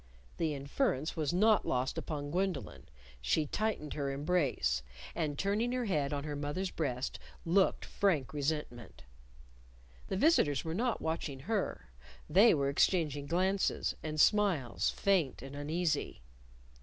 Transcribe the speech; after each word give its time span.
The 0.37 0.55
inference 0.55 1.15
was 1.15 1.31
not 1.31 1.63
lost 1.63 1.95
upon 1.95 2.31
Gwendolyn. 2.31 2.85
She 3.21 3.45
tightened 3.45 3.93
her 3.93 4.09
embrace. 4.09 4.81
And 5.13 5.37
turning 5.37 5.73
her 5.73 5.85
head 5.85 6.11
on 6.11 6.23
her 6.23 6.35
mother's 6.35 6.71
breast, 6.71 7.19
looked 7.45 7.85
frank 7.85 8.33
resentment. 8.33 9.03
The 10.07 10.17
visitors 10.17 10.65
were 10.65 10.73
not 10.73 11.03
watching 11.03 11.41
her. 11.41 11.91
They 12.27 12.55
were 12.55 12.69
exchanging 12.69 13.27
glances 13.27 13.95
and 14.01 14.19
smiles, 14.19 14.89
faint 14.89 15.43
and 15.43 15.55
uneasy. 15.55 16.23